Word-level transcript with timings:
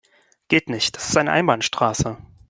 Geht 0.47 0.67
nicht, 0.67 0.95
das 0.97 1.09
ist 1.09 1.17
eine 1.17 1.31
Einbahnstraße. 1.31 2.17